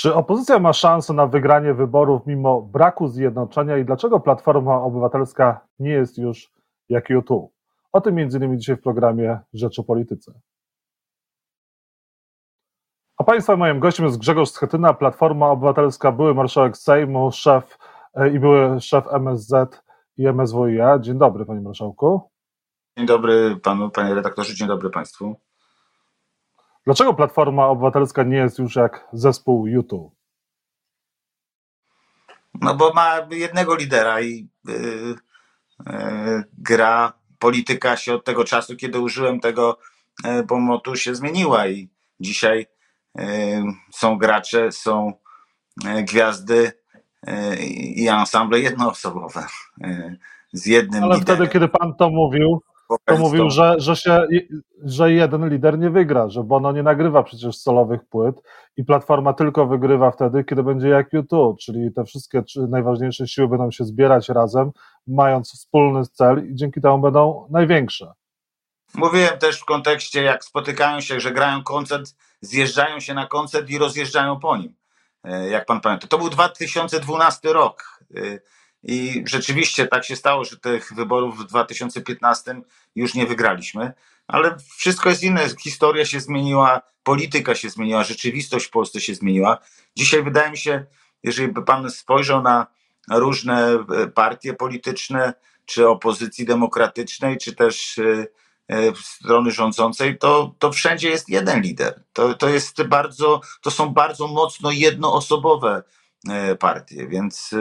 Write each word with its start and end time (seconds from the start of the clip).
Czy 0.00 0.14
opozycja 0.14 0.58
ma 0.58 0.72
szansę 0.72 1.12
na 1.12 1.26
wygranie 1.26 1.74
wyborów 1.74 2.26
mimo 2.26 2.62
braku 2.62 3.08
zjednoczenia 3.08 3.78
i 3.78 3.84
dlaczego 3.84 4.20
Platforma 4.20 4.82
Obywatelska 4.82 5.60
nie 5.78 5.90
jest 5.90 6.18
już 6.18 6.52
jak 6.88 7.10
YouTube? 7.10 7.52
O 7.92 8.00
tym 8.00 8.20
innymi 8.20 8.58
dzisiaj 8.58 8.76
w 8.76 8.82
programie 8.82 9.38
Rzecz 9.52 9.78
o 9.78 9.84
Polityce. 9.84 10.32
A 13.16 13.24
Państwa 13.24 13.56
moim 13.56 13.80
gościem 13.80 14.06
jest 14.06 14.18
Grzegorz 14.18 14.50
Schetyna, 14.50 14.94
Platforma 14.94 15.50
Obywatelska, 15.50 16.12
były 16.12 16.34
marszałek 16.34 16.76
Sejmu, 16.76 17.32
szef 17.32 17.78
e, 18.14 18.30
i 18.30 18.38
były 18.38 18.80
szef 18.80 19.04
MSZ 19.12 19.82
i 20.16 20.28
MSWiA. 20.28 20.98
Dzień 20.98 21.18
dobry, 21.18 21.46
panie 21.46 21.60
marszałku. 21.60 22.30
Dzień 22.98 23.06
dobry 23.06 23.56
panu, 23.62 23.90
panie 23.90 24.14
redaktorze, 24.14 24.54
dzień 24.54 24.68
dobry 24.68 24.90
państwu. 24.90 25.36
Dlaczego 26.88 27.14
Platforma 27.14 27.66
Obywatelska 27.66 28.22
nie 28.22 28.36
jest 28.36 28.58
już 28.58 28.76
jak 28.76 29.08
zespół 29.12 29.66
YouTube? 29.66 30.14
No 32.60 32.74
bo 32.74 32.92
ma 32.92 33.26
jednego 33.30 33.76
lidera 33.76 34.20
i 34.20 34.48
yy, 34.68 35.14
yy, 35.86 36.44
gra, 36.58 37.12
polityka 37.38 37.96
się 37.96 38.14
od 38.14 38.24
tego 38.24 38.44
czasu, 38.44 38.76
kiedy 38.76 39.00
użyłem 39.00 39.40
tego 39.40 39.78
yy, 40.24 40.46
pomotu 40.46 40.96
się 40.96 41.14
zmieniła 41.14 41.66
i 41.66 41.88
dzisiaj 42.20 42.66
yy, 43.14 43.24
są 43.92 44.18
gracze, 44.18 44.72
są 44.72 45.12
yy, 45.84 46.02
gwiazdy 46.02 46.72
yy, 47.26 47.56
i 47.96 48.08
ensemble 48.08 48.60
jednoosobowe 48.60 49.46
z 50.52 50.66
jednym 50.66 51.04
Ale 51.04 51.14
liderem. 51.14 51.36
wtedy, 51.36 51.52
kiedy 51.52 51.68
pan 51.68 51.94
to 51.94 52.10
mówił, 52.10 52.62
to 53.04 53.16
mówił, 53.16 53.50
że, 53.50 53.74
że, 53.78 53.96
się, 53.96 54.26
że 54.84 55.12
jeden 55.12 55.48
lider 55.48 55.78
nie 55.78 55.90
wygra, 55.90 56.28
że 56.28 56.42
Bono 56.42 56.72
nie 56.72 56.82
nagrywa 56.82 57.22
przecież 57.22 57.58
solowych 57.58 58.04
płyt 58.04 58.42
i 58.76 58.84
Platforma 58.84 59.32
tylko 59.32 59.66
wygrywa 59.66 60.10
wtedy, 60.10 60.44
kiedy 60.44 60.62
będzie 60.62 60.88
jak 60.88 61.12
YouTube, 61.12 61.58
czyli 61.58 61.92
te 61.92 62.04
wszystkie 62.04 62.42
najważniejsze 62.68 63.28
siły 63.28 63.48
będą 63.48 63.70
się 63.70 63.84
zbierać 63.84 64.28
razem, 64.28 64.70
mając 65.06 65.52
wspólny 65.52 66.06
cel 66.06 66.50
i 66.50 66.54
dzięki 66.54 66.80
temu 66.80 66.98
będą 66.98 67.48
największe. 67.50 68.12
Mówiłem 68.94 69.38
też 69.38 69.60
w 69.60 69.64
kontekście, 69.64 70.22
jak 70.22 70.44
spotykają 70.44 71.00
się, 71.00 71.20
że 71.20 71.32
grają 71.32 71.62
koncert, 71.62 72.14
zjeżdżają 72.40 73.00
się 73.00 73.14
na 73.14 73.26
koncert 73.26 73.70
i 73.70 73.78
rozjeżdżają 73.78 74.40
po 74.40 74.56
nim. 74.56 74.74
E, 75.24 75.48
jak 75.48 75.66
pan 75.66 75.80
pamięta. 75.80 76.06
To 76.06 76.18
był 76.18 76.30
2012 76.30 77.52
rok. 77.52 78.02
I 78.82 79.24
rzeczywiście 79.26 79.86
tak 79.86 80.04
się 80.04 80.16
stało, 80.16 80.44
że 80.44 80.56
tych 80.56 80.92
wyborów 80.94 81.38
w 81.38 81.44
2015 81.44 82.60
już 82.96 83.14
nie 83.14 83.26
wygraliśmy, 83.26 83.92
ale 84.26 84.56
wszystko 84.76 85.08
jest 85.08 85.22
inne. 85.22 85.48
Historia 85.60 86.04
się 86.04 86.20
zmieniła, 86.20 86.80
polityka 87.02 87.54
się 87.54 87.70
zmieniła, 87.70 88.04
rzeczywistość 88.04 88.66
w 88.66 88.70
Polsce 88.70 89.00
się 89.00 89.14
zmieniła. 89.14 89.58
Dzisiaj 89.96 90.22
wydaje 90.22 90.50
mi 90.50 90.58
się, 90.58 90.84
jeżeli 91.22 91.52
by 91.52 91.64
pan 91.64 91.90
spojrzał 91.90 92.42
na 92.42 92.66
różne 93.10 93.68
e, 93.72 94.06
partie 94.06 94.54
polityczne, 94.54 95.32
czy 95.64 95.88
opozycji 95.88 96.44
demokratycznej, 96.44 97.38
czy 97.38 97.54
też 97.54 97.98
e, 97.98 98.26
e, 98.68 98.92
strony 98.94 99.50
rządzącej, 99.50 100.18
to, 100.18 100.54
to 100.58 100.72
wszędzie 100.72 101.10
jest 101.10 101.28
jeden 101.28 101.60
lider. 101.60 102.02
To, 102.12 102.34
to, 102.34 102.48
jest 102.48 102.82
bardzo, 102.82 103.40
to 103.62 103.70
są 103.70 103.88
bardzo 103.88 104.28
mocno 104.28 104.70
jednoosobowe 104.70 105.82
partie, 106.58 107.08
więc 107.08 107.54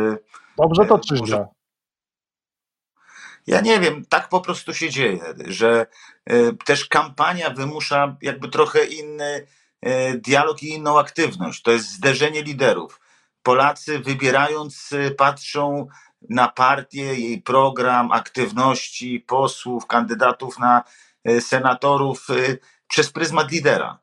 Dobrze 0.58 0.86
to 0.86 1.00
czy 1.00 1.16
źle? 1.25 1.47
Ja 3.47 3.61
nie 3.61 3.80
wiem, 3.80 4.05
tak 4.09 4.30
po 4.30 4.41
prostu 4.41 4.73
się 4.73 4.89
dzieje, 4.89 5.19
że 5.45 5.86
y, 6.31 6.58
też 6.66 6.86
kampania 6.86 7.50
wymusza 7.50 8.17
jakby 8.22 8.50
trochę 8.50 8.85
inny 8.85 9.47
y, 9.85 10.17
dialog 10.17 10.63
i 10.63 10.69
inną 10.69 11.00
aktywność. 11.00 11.61
To 11.61 11.72
jest 11.72 11.91
zderzenie 11.91 12.44
liderów. 12.44 13.00
Polacy 13.44 14.00
wybierając 14.00 14.91
y, 14.91 15.11
patrzą 15.11 15.88
na 16.30 16.47
partię, 16.47 17.03
jej 17.03 17.41
program, 17.41 18.11
aktywności 18.11 19.19
posłów, 19.19 19.88
kandydatów 19.88 20.59
na 20.59 20.84
senatorów 21.39 22.28
przez 22.88 23.12
pryzmat 23.12 23.51
lidera. 23.51 24.00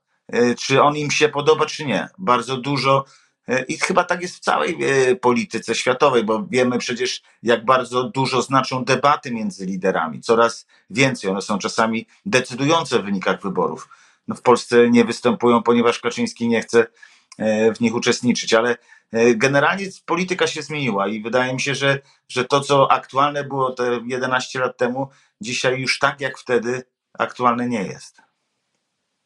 Czy 0.59 0.83
on 0.83 0.97
im 0.97 1.11
się 1.11 1.29
podoba, 1.29 1.67
czy 1.67 1.85
nie. 1.85 2.09
Bardzo 2.19 2.57
dużo 2.57 3.05
E, 3.05 3.24
I 3.69 3.79
chyba 3.79 4.05
tak 4.05 4.23
jest 4.23 4.37
w 4.37 4.41
całej 4.41 4.79
e, 4.81 5.17
polityce 5.17 5.75
światowej, 5.75 6.25
bo 6.25 6.47
wiemy 6.51 6.79
przecież, 6.79 7.23
jak 7.43 7.65
bardzo 7.65 8.05
dużo 8.05 8.43
znaczą 8.43 8.85
debaty 8.85 9.31
między 9.31 9.67
liderami. 9.67 10.21
Coraz 10.21 10.67
więcej. 10.91 11.31
One 11.31 11.43
są 11.43 11.59
czasami 11.59 12.07
decydujące 12.27 12.99
w 12.99 13.05
wynikach 13.05 13.43
wyborów. 13.43 13.89
No 14.29 14.35
w 14.35 14.43
Polsce 14.43 14.91
nie 14.91 15.05
występują, 15.05 15.63
ponieważ 15.63 16.01
Kaczyński 16.01 16.49
nie 16.49 16.63
chce 16.63 16.87
e, 17.39 17.75
w 17.75 17.81
nich 17.81 17.95
uczestniczyć, 17.95 18.55
ale 18.55 18.77
generalnie 19.37 19.87
polityka 20.07 20.47
się 20.47 20.63
zmieniła 20.63 21.09
i 21.09 21.23
wydaje 21.23 21.55
mi 21.55 21.61
się, 21.61 21.75
że, 21.75 22.01
że 22.29 22.45
to, 22.45 22.61
co 22.61 22.93
aktualne 22.93 23.45
było 23.45 23.71
te 23.71 24.01
11 24.07 24.59
lat 24.59 24.77
temu, 24.77 25.09
dzisiaj 25.41 25.81
już 25.81 25.99
tak 25.99 26.21
jak 26.21 26.39
wtedy 26.39 26.83
aktualne 27.19 27.69
nie 27.69 27.83
jest. 27.83 28.24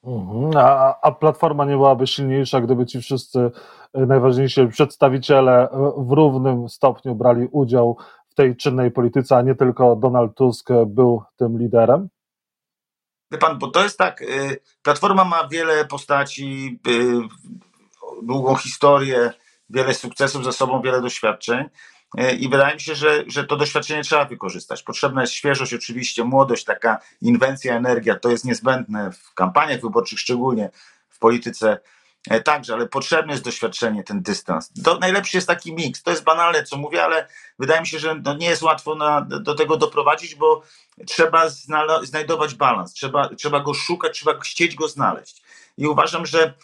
Mhm. 0.04 0.56
A, 0.56 1.00
a 1.03 1.12
platforma 1.12 1.64
nie 1.64 1.76
byłaby 1.76 2.06
silniejsza, 2.06 2.60
gdyby 2.60 2.86
ci 2.86 3.00
wszyscy 3.00 3.50
e, 3.94 4.06
najważniejsi 4.06 4.66
przedstawiciele 4.66 5.70
e, 5.70 5.92
w 5.98 6.12
równym 6.12 6.69
stopniu 6.69 7.14
brali 7.14 7.47
udział 7.53 7.97
w 8.28 8.34
tej 8.34 8.56
czynnej 8.56 8.91
polityce, 8.91 9.36
a 9.36 9.42
nie 9.42 9.54
tylko 9.54 9.97
Donald 9.97 10.34
Tusk 10.34 10.69
był 10.86 11.22
tym 11.36 11.59
liderem? 11.59 12.09
Wie 13.31 13.38
pan, 13.38 13.59
bo 13.59 13.70
to 13.70 13.82
jest 13.82 13.98
tak, 13.98 14.22
y, 14.22 14.60
Platforma 14.82 15.25
ma 15.25 15.48
wiele 15.48 15.84
postaci, 15.84 16.80
długą 18.22 18.56
historię, 18.56 19.32
wiele 19.70 19.94
sukcesów 19.94 20.44
za 20.44 20.53
sobą, 20.53 20.82
wiele 20.82 21.00
doświadczeń. 21.00 21.65
E, 22.17 22.35
I 22.35 22.49
wydaje 22.49 22.75
mi 22.75 22.81
się, 22.81 22.95
że, 22.95 23.25
że 23.27 23.45
to 23.45 23.57
doświadczenie 23.57 24.03
trzeba 24.03 24.25
wykorzystać. 24.25 24.83
Potrzebna 24.83 25.21
jest 25.21 25.33
świeżość, 25.33 25.75
oczywiście, 25.75 26.25
młodość, 26.25 26.65
taka 26.65 26.99
inwencja, 27.23 27.77
energia. 27.77 28.19
To 28.19 28.31
jest 28.31 28.45
niezbędne 28.45 29.13
w 29.13 29.35
kampaniach 29.35 29.81
wyborczych, 29.81 30.21
szczególnie 30.21 30.71
w 31.09 31.19
polityce 31.19 31.81
e, 32.31 32.41
także, 32.41 32.75
ale 32.75 32.87
potrzebne 32.87 33.33
jest 33.33 33.45
doświadczenie, 33.45 34.05
ten 34.05 34.23
dystans. 34.23 34.73
To 34.85 34.99
najlepszy 34.99 35.37
jest 35.37 35.47
taki 35.47 35.75
miks. 35.75 36.03
To 36.03 36.11
jest 36.11 36.25
banalne, 36.25 36.63
co 36.63 36.77
mówię, 36.77 37.05
ale 37.05 37.29
wydaje 37.59 37.81
mi 37.81 37.87
się, 37.87 37.99
że 37.99 38.15
no 38.25 38.35
nie 38.35 38.47
jest 38.47 38.63
łatwo 38.63 38.95
na, 38.95 39.21
do 39.21 39.55
tego 39.55 39.77
doprowadzić, 39.77 40.35
bo 40.35 40.63
trzeba 41.07 41.49
znajdować 42.03 42.55
balans, 42.55 42.93
trzeba, 42.93 43.29
trzeba 43.29 43.61
go 43.61 43.75
szukać, 43.75 44.13
trzeba 44.13 44.41
chcieć 44.41 44.75
go 44.75 44.89
znaleźć. 44.89 45.43
I 45.79 45.87
uważam, 45.87 46.27
że 46.27 46.55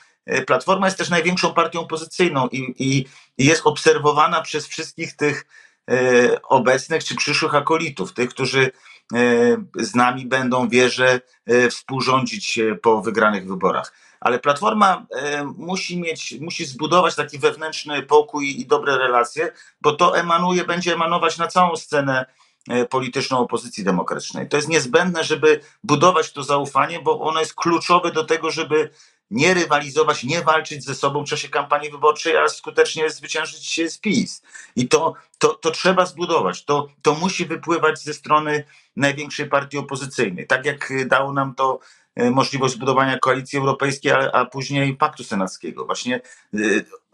Platforma 0.46 0.86
jest 0.86 0.98
też 0.98 1.10
największą 1.10 1.54
partią 1.54 1.80
opozycyjną 1.80 2.48
i, 2.48 2.74
i, 2.78 3.06
i 3.38 3.44
jest 3.44 3.62
obserwowana 3.64 4.42
przez 4.42 4.66
wszystkich 4.66 5.16
tych 5.16 5.46
e, 5.90 6.42
obecnych 6.42 7.04
czy 7.04 7.16
przyszłych 7.16 7.54
akolitów, 7.54 8.12
tych, 8.12 8.30
którzy 8.30 8.70
e, 9.14 9.18
z 9.76 9.94
nami 9.94 10.26
będą, 10.26 10.68
wierzę, 10.68 11.20
e, 11.46 11.68
współrządzić 11.68 12.58
po 12.82 13.02
wygranych 13.02 13.46
wyborach. 13.46 13.92
Ale 14.24 14.38
Platforma 14.38 15.06
e, 15.10 15.44
musi 15.44 16.00
mieć, 16.00 16.34
musi 16.40 16.64
zbudować 16.64 17.14
taki 17.14 17.38
wewnętrzny 17.38 18.02
pokój 18.02 18.60
i 18.60 18.66
dobre 18.66 18.98
relacje, 18.98 19.52
bo 19.80 19.92
to 19.92 20.18
emanuje, 20.18 20.64
będzie 20.64 20.94
emanować 20.94 21.38
na 21.38 21.46
całą 21.46 21.76
scenę 21.76 22.20
e, 22.20 22.26
polityczną 22.91 23.38
opozycji 23.38 23.84
demokratycznej. 23.84 24.48
To 24.48 24.56
jest 24.56 24.69
niezbędne, 24.69 25.25
żeby 25.25 25.60
budować 25.84 26.32
to 26.32 26.42
zaufanie, 26.42 27.00
bo 27.00 27.20
ono 27.20 27.41
jest 27.41 27.54
kluczowe 27.54 28.12
do 28.12 28.25
tego, 28.25 28.50
żeby 28.50 28.91
nie 29.30 29.54
rywalizować, 29.54 30.25
nie 30.25 30.42
walczyć 30.42 30.84
ze 30.84 30.94
sobą 30.94 31.25
w 31.25 31.28
czasie 31.28 31.48
kampanii 31.48 31.91
wyborczej, 31.91 32.36
a 32.36 32.48
skutecznie 32.48 33.10
zwyciężyć 33.10 33.66
się 33.66 33.91
z 33.91 33.98
PiS. 33.98 34.42
I 34.76 34.88
to, 34.88 35.14
to, 35.38 35.54
to 35.54 35.70
trzeba 35.70 36.06
zbudować. 36.06 36.64
To, 36.64 36.88
to 37.02 37.14
musi 37.14 37.47
wypływać 37.47 38.02
ze 38.02 38.14
strony 38.14 38.64
największej 38.96 39.48
partii 39.48 39.78
opozycyjnej. 39.78 40.46
Tak 40.46 40.64
jak 40.66 41.08
dało 41.08 41.32
nam 41.32 41.54
to 41.54 41.81
e, 42.14 42.31
możliwość 42.31 42.75
zbudowania 42.75 43.19
koalicji 43.19 43.58
europejskiej, 43.58 44.12
a, 44.12 44.19
a 44.32 44.44
później 44.44 44.96
paktu 44.96 45.25
senackiego. 45.25 45.84
Właśnie 45.84 46.20
e, 46.54 46.58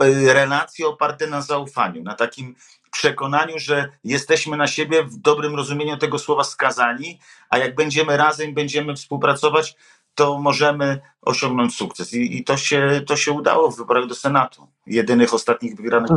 e, 0.04 0.34
relacje 0.34 0.86
oparte 0.86 1.26
na 1.26 1.42
zaufaniu, 1.42 2.02
na 2.02 2.14
takim 2.14 2.54
przekonaniu, 2.90 3.58
że 3.58 3.88
jesteśmy 4.04 4.56
na 4.56 4.66
siebie 4.66 5.04
w 5.04 5.16
dobrym 5.16 5.54
rozumieniu 5.54 5.96
tego 5.96 6.18
słowa 6.18 6.44
skazani, 6.44 7.18
a 7.50 7.58
jak 7.58 7.74
będziemy 7.74 8.16
razem, 8.16 8.54
będziemy 8.54 8.94
współpracować, 8.94 9.76
to 10.14 10.38
możemy 10.38 11.00
osiągnąć 11.22 11.74
sukces. 11.74 12.14
I, 12.14 12.38
i 12.38 12.44
to, 12.44 12.56
się, 12.56 13.00
to 13.06 13.16
się 13.16 13.32
udało 13.32 13.70
w 13.70 13.76
wyborach 13.76 14.06
do 14.06 14.14
Senatu. 14.14 14.66
Jedynych 14.86 15.34
ostatnich 15.34 15.76
wygranych. 15.76 16.10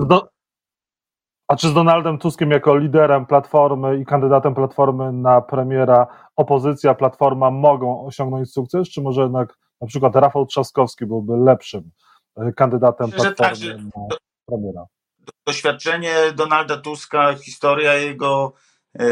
A 1.48 1.56
czy 1.56 1.70
z 1.70 1.74
Donaldem 1.74 2.18
Tuskiem 2.18 2.52
jako 2.52 2.78
liderem 2.78 3.26
Platformy 3.26 4.00
i 4.00 4.06
kandydatem 4.06 4.56
Platformy 4.56 5.14
na 5.14 5.42
premiera 5.42 6.08
opozycja, 6.36 6.94
Platforma 6.94 7.52
mogą 7.52 8.06
osiągnąć 8.06 8.52
sukces, 8.52 8.90
czy 8.90 9.02
może 9.02 9.22
jednak 9.22 9.58
na 9.82 9.88
przykład 9.88 10.16
Rafał 10.16 10.46
Trzaskowski 10.46 11.06
byłby 11.06 11.38
lepszym 11.38 11.92
e, 12.38 12.52
kandydatem 12.52 13.12
Platformy 13.12 13.36
tak, 13.36 13.84
na 13.96 14.16
premiera? 14.46 14.86
Doświadczenie 15.46 16.16
Donalda 16.36 16.78
Tuska, 16.78 17.36
historia 17.36 17.94
jego 17.94 18.54
E, 19.00 19.06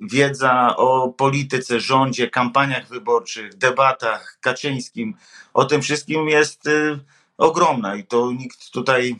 wiedza 0.00 0.76
o 0.76 1.08
polityce, 1.08 1.80
rządzie, 1.80 2.30
kampaniach 2.30 2.88
wyborczych, 2.88 3.54
debatach 3.54 4.38
Kaczyńskim, 4.40 5.14
o 5.54 5.64
tym 5.64 5.82
wszystkim 5.82 6.28
jest, 6.28 6.66
e, 6.66 6.98
ogromna 7.38 7.96
i 7.96 8.06
to 8.06 8.32
nikt 8.32 8.70
tutaj 8.70 9.16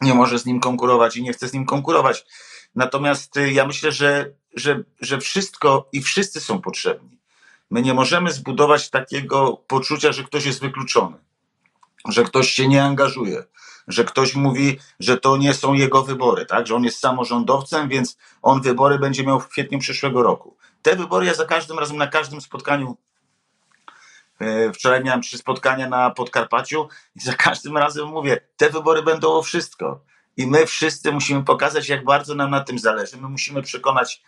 nie 0.00 0.14
może 0.14 0.38
z 0.38 0.46
nim 0.46 0.60
konkurować 0.60 1.16
i 1.16 1.22
nie 1.22 1.32
chce 1.32 1.48
z 1.48 1.52
nim 1.52 1.66
konkurować. 1.66 2.26
Natomiast 2.74 3.36
y, 3.36 3.52
ja 3.52 3.66
myślę, 3.66 3.92
że, 3.92 4.30
że, 4.54 4.84
że 5.00 5.18
wszystko 5.18 5.88
i 5.92 6.02
wszyscy 6.02 6.40
są 6.40 6.60
potrzebni. 6.60 7.18
My 7.70 7.82
nie 7.82 7.94
możemy 7.94 8.32
zbudować 8.32 8.90
takiego 8.90 9.56
poczucia, 9.56 10.12
że 10.12 10.24
ktoś 10.24 10.46
jest 10.46 10.60
wykluczony, 10.60 11.16
że 12.08 12.24
ktoś 12.24 12.50
się 12.50 12.68
nie 12.68 12.84
angażuje, 12.84 13.44
że 13.88 14.04
ktoś 14.04 14.34
mówi, 14.34 14.78
że 15.00 15.16
to 15.16 15.36
nie 15.36 15.54
są 15.54 15.74
jego 15.74 16.02
wybory, 16.02 16.46
tak? 16.46 16.66
że 16.66 16.74
on 16.74 16.84
jest 16.84 16.98
samorządowcem, 16.98 17.88
więc 17.88 18.16
on 18.42 18.62
wybory 18.62 18.98
będzie 18.98 19.24
miał 19.24 19.40
w 19.40 19.48
kwietniu 19.48 19.78
przyszłego 19.78 20.22
roku. 20.22 20.56
Te 20.82 20.96
wybory 20.96 21.26
ja 21.26 21.34
za 21.34 21.44
każdym 21.44 21.78
razem, 21.78 21.96
na 21.96 22.06
każdym 22.06 22.40
spotkaniu 22.40 22.96
e, 24.40 24.72
Wczoraj 24.72 25.04
miałem 25.04 25.22
trzy 25.22 25.38
spotkania 25.38 25.88
na 25.88 26.10
Podkarpaciu 26.10 26.88
i 27.16 27.20
za 27.20 27.34
każdym 27.34 27.76
razem 27.76 28.08
mówię, 28.08 28.40
te 28.56 28.70
wybory 28.70 29.02
będą 29.02 29.32
o 29.32 29.42
wszystko. 29.42 30.00
I 30.36 30.46
my 30.46 30.66
wszyscy 30.66 31.12
musimy 31.12 31.44
pokazać, 31.44 31.88
jak 31.88 32.04
bardzo 32.04 32.34
nam 32.34 32.50
na 32.50 32.60
tym 32.60 32.78
zależy. 32.78 33.16
My 33.16 33.28
musimy 33.28 33.62
przekonać 33.62 34.22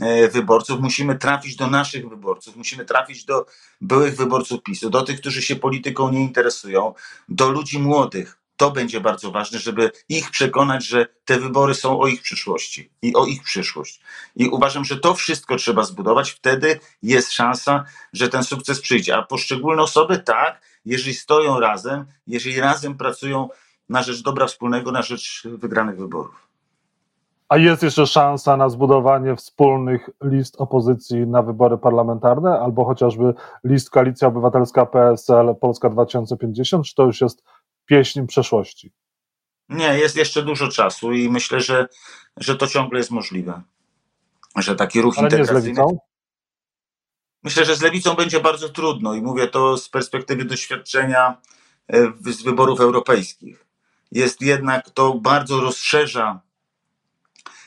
e, 0.00 0.28
wyborców, 0.28 0.80
musimy 0.80 1.18
trafić 1.18 1.56
do 1.56 1.66
naszych 1.66 2.08
wyborców, 2.08 2.56
musimy 2.56 2.84
trafić 2.84 3.24
do 3.24 3.46
byłych 3.80 4.16
wyborców 4.16 4.62
PiSu, 4.62 4.90
do 4.90 5.02
tych, 5.02 5.20
którzy 5.20 5.42
się 5.42 5.56
polityką 5.56 6.10
nie 6.10 6.20
interesują, 6.20 6.94
do 7.28 7.50
ludzi 7.50 7.78
młodych, 7.78 8.39
to 8.60 8.70
będzie 8.70 9.00
bardzo 9.00 9.30
ważne, 9.30 9.58
żeby 9.58 9.90
ich 10.08 10.30
przekonać, 10.30 10.86
że 10.86 11.06
te 11.24 11.38
wybory 11.40 11.74
są 11.74 12.00
o 12.00 12.06
ich 12.06 12.22
przyszłości 12.22 12.90
i 13.02 13.14
o 13.14 13.24
ich 13.24 13.42
przyszłość. 13.42 14.00
I 14.36 14.48
uważam, 14.48 14.84
że 14.84 14.96
to 14.96 15.14
wszystko 15.14 15.56
trzeba 15.56 15.84
zbudować, 15.84 16.30
wtedy 16.30 16.80
jest 17.02 17.32
szansa, 17.32 17.84
że 18.12 18.28
ten 18.28 18.44
sukces 18.44 18.80
przyjdzie. 18.80 19.16
A 19.16 19.22
poszczególne 19.22 19.82
osoby, 19.82 20.18
tak, 20.18 20.62
jeżeli 20.84 21.14
stoją 21.14 21.60
razem, 21.60 22.04
jeżeli 22.26 22.60
razem 22.60 22.96
pracują 22.96 23.48
na 23.88 24.02
rzecz 24.02 24.22
dobra 24.22 24.46
wspólnego, 24.46 24.92
na 24.92 25.02
rzecz 25.02 25.42
wygranych 25.44 25.98
wyborów. 25.98 26.50
A 27.48 27.56
jest 27.56 27.82
jeszcze 27.82 28.06
szansa 28.06 28.56
na 28.56 28.68
zbudowanie 28.68 29.36
wspólnych 29.36 30.10
list 30.22 30.60
opozycji 30.60 31.26
na 31.26 31.42
wybory 31.42 31.78
parlamentarne, 31.78 32.60
albo 32.60 32.84
chociażby 32.84 33.34
list 33.64 33.90
Koalicja 33.90 34.28
Obywatelska 34.28 34.86
PSL 34.86 35.54
Polska 35.60 35.90
2050, 35.90 36.86
czy 36.86 36.94
to 36.94 37.02
już 37.02 37.20
jest 37.20 37.42
pieśń 37.90 38.26
przeszłości? 38.26 38.92
Nie, 39.68 39.98
jest 39.98 40.16
jeszcze 40.16 40.42
dużo 40.42 40.68
czasu 40.68 41.12
i 41.12 41.28
myślę, 41.28 41.60
że, 41.60 41.88
że 42.36 42.56
to 42.56 42.66
ciągle 42.66 42.98
jest 42.98 43.10
możliwe. 43.10 43.62
Że 44.56 44.76
taki 44.76 45.00
ruch 45.00 45.18
Ale 45.18 45.26
integracyjny. 45.26 45.68
Nie 45.68 45.74
z 45.74 45.78
lewicą? 45.78 45.98
Myślę, 47.42 47.64
że 47.64 47.76
z 47.76 47.82
lewicą 47.82 48.14
będzie 48.14 48.40
bardzo 48.40 48.68
trudno 48.68 49.14
i 49.14 49.22
mówię 49.22 49.48
to 49.48 49.76
z 49.76 49.88
perspektywy 49.88 50.44
doświadczenia 50.44 51.36
e, 51.92 52.12
z 52.32 52.42
wyborów 52.42 52.80
europejskich. 52.80 53.66
Jest 54.12 54.40
jednak 54.40 54.90
to 54.90 55.14
bardzo 55.14 55.60
rozszerza 55.60 56.40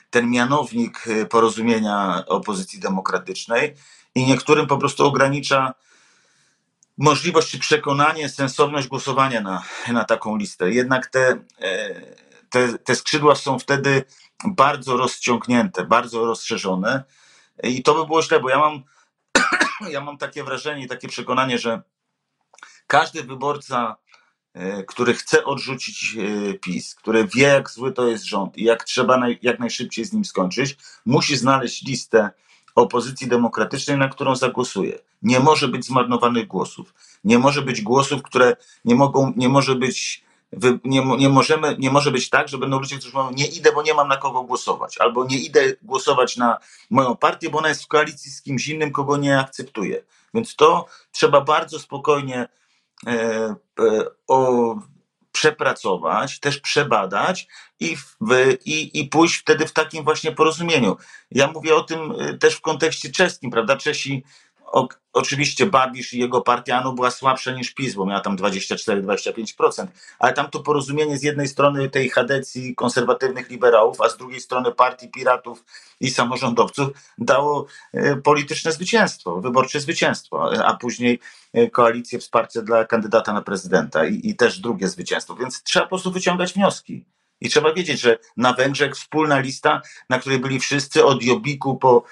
ten 0.10 0.30
mianownik 0.30 1.08
e, 1.08 1.26
porozumienia 1.26 2.24
opozycji 2.28 2.80
demokratycznej 2.80 3.76
i 4.16 4.26
niektórym 4.26 4.68
po 4.68 4.78
prostu 4.78 5.06
ogranicza 5.06 5.74
możliwość 6.98 7.52
czy 7.52 7.60
przekonanie, 7.60 8.30
sensowność 8.30 8.88
głosowania 8.88 9.42
na, 9.42 9.64
na 9.88 10.04
taką 10.04 10.38
listę. 10.38 10.72
Jednak 10.72 11.08
te, 11.08 11.44
e, 11.62 12.02
te, 12.50 12.78
te 12.78 12.96
skrzydła 12.96 13.36
są 13.36 13.60
wtedy 13.60 14.04
bardzo 14.46 14.98
rozciągnięte, 14.98 15.86
bardzo 15.86 16.26
rozszerzone 16.26 17.04
i 17.64 17.84
to 17.84 17.96
by 17.96 18.06
było 18.06 18.24
źle, 18.24 18.40
bo 18.40 18.50
ja 18.50 18.60
mam, 18.60 18.84
ja 19.94 20.02
mam 20.02 20.18
takie 20.18 20.44
wrażenie 20.44 20.84
i 20.84 20.88
takie 20.88 21.08
przekonanie, 21.08 21.58
że 21.58 21.82
każdy 22.88 23.24
wyborca, 23.24 23.96
e, 24.54 24.84
który 24.84 25.14
chce 25.14 25.46
odrzucić 25.46 26.16
e, 26.18 26.54
PiS, 26.54 26.96
który 26.96 27.28
wie, 27.36 27.48
jak 27.48 27.70
zły 27.70 27.94
to 27.94 28.08
jest 28.08 28.26
rząd 28.26 28.58
i 28.58 28.64
jak 28.64 28.84
trzeba 28.84 29.18
naj, 29.18 29.40
jak 29.42 29.60
najszybciej 29.60 30.06
z 30.06 30.14
nim 30.14 30.26
skończyć, 30.26 30.78
musi 31.06 31.38
znaleźć 31.38 31.86
listę 31.86 32.30
opozycji 32.76 33.28
demokratycznej, 33.28 33.98
na 33.98 34.10
którą 34.10 34.36
zagłosuje. 34.36 35.00
Nie 35.24 35.40
może 35.40 35.68
być 35.68 35.86
zmarnowanych 35.86 36.48
głosów. 36.48 36.94
Nie 37.24 37.40
może 37.40 37.62
być 37.62 37.82
głosów, 37.82 38.22
które 38.24 38.56
nie 38.86 38.96
mogą, 38.96 39.34
nie 39.36 39.50
może 39.50 39.76
być, 39.76 40.24
nie, 40.84 41.06
nie, 41.18 41.30
możemy, 41.30 41.76
nie 41.80 41.92
może 41.92 42.12
być 42.12 42.30
tak, 42.30 42.48
że 42.48 42.58
będą 42.58 42.80
ludzie, 42.80 42.98
którzy 42.98 43.18
mówią, 43.18 43.32
nie 43.32 43.48
idę, 43.48 43.72
bo 43.72 43.82
nie 43.82 43.94
mam 43.94 44.08
na 44.08 44.18
kogo 44.18 44.44
głosować, 44.44 44.98
albo 44.98 45.26
nie 45.26 45.38
idę 45.38 45.74
głosować 45.82 46.38
na 46.38 46.58
moją 46.90 47.16
partię, 47.16 47.50
bo 47.50 47.58
ona 47.58 47.70
jest 47.70 47.84
w 47.84 47.88
koalicji 47.88 48.32
z 48.32 48.42
kimś 48.42 48.68
innym, 48.68 48.92
kogo 48.92 49.18
nie 49.18 49.40
akceptuję. 49.40 50.04
Więc 50.34 50.56
to 50.56 50.86
trzeba 51.12 51.42
bardzo 51.42 51.80
spokojnie 51.80 52.48
e, 53.08 53.10
e, 53.10 53.56
o, 54.28 54.76
przepracować, 55.34 56.40
też 56.40 56.60
przebadać 56.60 57.48
i, 57.80 57.96
w, 57.96 58.58
i, 58.66 59.00
i 59.00 59.08
pójść 59.08 59.36
wtedy 59.36 59.68
w 59.68 59.74
takim 59.74 60.04
właśnie 60.04 60.32
porozumieniu. 60.32 60.98
Ja 61.32 61.48
mówię 61.48 61.76
o 61.76 61.84
tym 61.84 62.12
y, 62.12 62.38
też 62.38 62.56
w 62.56 62.62
kontekście 62.62 63.12
czeskim, 63.12 63.52
prawda? 63.52 63.78
Czesi 63.78 64.24
o, 64.74 64.88
oczywiście 65.14 65.66
Babisz 65.66 66.14
i 66.14 66.20
jego 66.20 66.42
partia 66.42 66.82
no, 66.82 66.94
była 66.94 67.12
słabsza 67.12 67.52
niż 67.52 67.74
PiS, 67.74 67.96
bo 67.96 68.06
miała 68.06 68.20
tam 68.20 68.38
24-25%, 68.38 69.88
ale 70.20 70.34
tam 70.34 70.50
to 70.50 70.60
porozumienie 70.60 71.18
z 71.18 71.24
jednej 71.24 71.48
strony 71.48 71.90
tej 71.90 72.10
chadecji 72.10 72.76
konserwatywnych 72.76 73.50
liberałów, 73.50 74.02
a 74.02 74.10
z 74.10 74.18
drugiej 74.18 74.42
strony 74.42 74.72
partii 74.72 75.10
piratów 75.10 75.66
i 76.00 76.10
samorządowców 76.10 76.90
dało 77.18 77.66
e, 77.94 78.16
polityczne 78.16 78.72
zwycięstwo, 78.72 79.42
wyborcze 79.42 79.80
zwycięstwo, 79.80 80.66
a 80.66 80.74
później 80.74 81.20
e, 81.54 81.70
koalicję 81.70 82.20
wsparcie 82.20 82.62
dla 82.62 82.86
kandydata 82.86 83.34
na 83.34 83.42
prezydenta 83.42 84.06
i, 84.06 84.30
i 84.30 84.36
też 84.36 84.60
drugie 84.60 84.88
zwycięstwo. 84.88 85.36
Więc 85.36 85.64
trzeba 85.64 85.86
po 85.86 85.90
prostu 85.90 86.12
wyciągać 86.12 86.54
wnioski. 86.54 87.06
I 87.42 87.50
trzeba 87.50 87.74
wiedzieć, 87.74 88.00
że 88.00 88.18
na 88.38 88.54
Węgrzech 88.54 88.96
wspólna 88.96 89.40
lista, 89.40 89.82
na 90.10 90.20
której 90.20 90.40
byli 90.40 90.60
wszyscy 90.60 91.06
od 91.06 91.24
Jobiku 91.24 91.78
po 91.78 92.04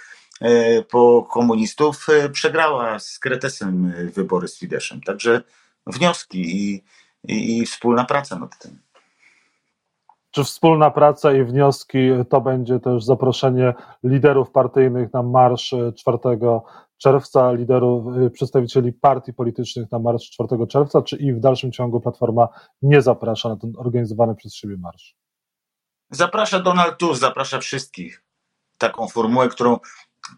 po 0.89 1.27
komunistów 1.31 2.07
e, 2.09 2.29
przegrała 2.29 2.99
z 2.99 3.19
Kretesem 3.19 3.93
e, 3.97 4.05
wybory 4.05 4.47
z 4.47 4.59
Fideszem. 4.59 5.01
Także 5.01 5.41
wnioski 5.87 6.39
i, 6.39 6.83
i, 7.23 7.57
i 7.57 7.65
wspólna 7.65 8.05
praca 8.05 8.39
nad 8.39 8.59
tym. 8.59 8.79
Czy 10.31 10.43
wspólna 10.43 10.91
praca 10.91 11.33
i 11.33 11.43
wnioski 11.43 12.09
to 12.29 12.41
będzie 12.41 12.79
też 12.79 13.03
zaproszenie 13.03 13.73
liderów 14.03 14.51
partyjnych 14.51 15.13
na 15.13 15.23
marsz 15.23 15.75
4 15.95 16.17
czerwca, 16.97 17.51
liderów, 17.51 18.05
przedstawicieli 18.33 18.93
partii 18.93 19.33
politycznych 19.33 19.91
na 19.91 19.99
marsz 19.99 20.29
4 20.29 20.67
czerwca, 20.67 21.01
czy 21.01 21.15
i 21.15 21.33
w 21.33 21.39
dalszym 21.39 21.71
ciągu 21.71 21.99
Platforma 21.99 22.47
nie 22.81 23.01
zaprasza 23.01 23.49
na 23.49 23.55
ten 23.55 23.73
organizowany 23.77 24.35
przez 24.35 24.53
siebie 24.53 24.77
marsz? 24.77 25.15
Zaprasza 26.09 26.59
Donald 26.59 26.97
Tusk, 26.97 27.21
zaprasza 27.21 27.59
wszystkich. 27.59 28.23
Taką 28.77 29.07
formułę, 29.07 29.49
którą 29.49 29.79